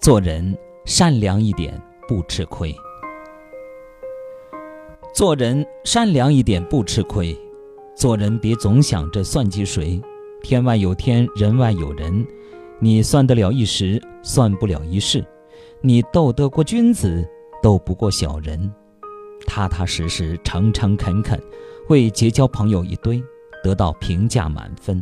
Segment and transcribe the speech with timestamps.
[0.00, 2.74] 做人善良一点不吃亏。
[5.12, 7.38] 做人善良一点不吃亏。
[7.94, 10.00] 做人别总想着算计谁，
[10.42, 12.26] 天外有天，人外有人。
[12.78, 15.22] 你算得了一时，算不了一世。
[15.82, 17.28] 你斗得过君子，
[17.62, 18.72] 斗不过小人。
[19.46, 21.38] 踏踏实实，诚诚恳恳，
[21.86, 23.22] 会结交朋友一堆，
[23.62, 24.98] 得到评价满分。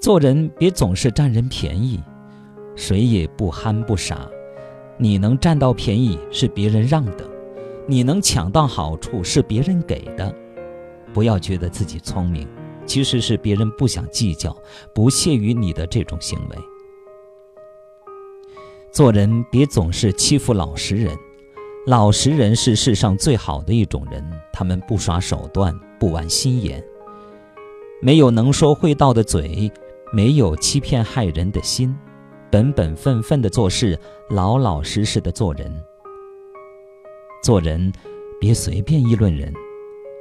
[0.00, 2.02] 做人别总是占人便宜，
[2.76, 4.28] 谁也不憨不傻。
[4.96, 7.28] 你能占到便宜是别人让的，
[7.86, 10.34] 你能抢到好处是别人给的。
[11.12, 12.46] 不要觉得自己聪明，
[12.84, 14.56] 其实是别人不想计较，
[14.94, 16.56] 不屑于你的这种行为。
[18.92, 21.16] 做人别总是欺负老实人，
[21.86, 26.84] 老实人是世上最好的一种人，他们不耍手段，不玩心眼，
[28.00, 29.72] 没有能说会道的嘴。
[30.14, 31.92] 没有欺骗害人的心，
[32.48, 33.98] 本本分分的做事，
[34.30, 35.68] 老老实实的做人。
[37.42, 37.92] 做人，
[38.40, 39.52] 别随便议论人。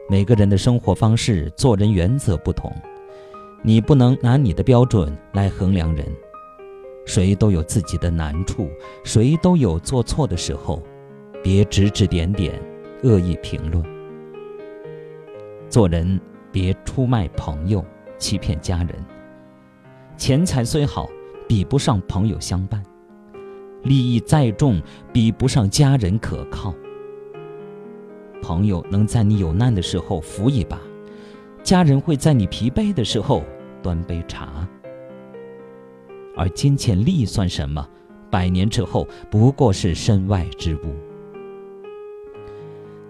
[0.10, 2.76] 每个人的生活方式、做人原则不同，
[3.62, 6.04] 你不能拿你的标准来衡量人。
[7.06, 8.68] 谁都有自己的难处，
[9.04, 10.82] 谁都有做错的时候，
[11.44, 12.60] 别指指点点，
[13.04, 13.86] 恶意评论。
[15.70, 16.20] 做人，
[16.52, 17.86] 别出卖朋友，
[18.18, 18.90] 欺骗家人。
[20.24, 21.10] 钱财虽好，
[21.50, 22.80] 比不上朋友相伴；
[23.84, 26.74] 利益再重，比不上家人可靠。
[28.42, 30.80] 朋友能在你有难的时候扶一把，
[31.62, 33.44] 家人会在你疲惫的时候
[33.82, 34.66] 端杯茶。
[36.38, 37.86] 而金钱利算什么？
[38.32, 40.96] 百年之后不过是身外之物。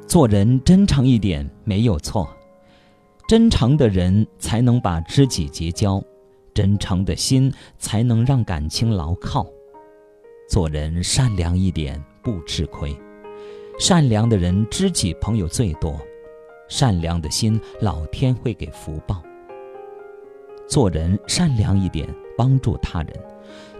[0.08, 2.28] 做人真诚一点没有错，
[3.28, 6.04] 真诚的人才能把知己结交。
[6.54, 9.46] 真诚的心才能让感情牢靠，
[10.48, 12.96] 做人善良一点不吃亏，
[13.80, 16.00] 善良的人知己朋友最多，
[16.68, 19.22] 善良的心老天会给福报。
[20.68, 23.14] 做人善良一点帮助他人，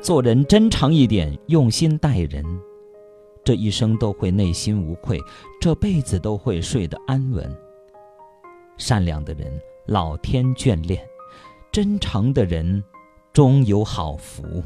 [0.02, 2.44] 做人真诚一点用心待人，
[3.44, 5.20] 这一生都会内心无愧，
[5.62, 7.56] 这辈子都会睡得安稳。
[8.78, 11.13] 善良的人，老天眷恋。
[11.74, 12.84] 真诚的人，
[13.34, 14.64] 终有好福。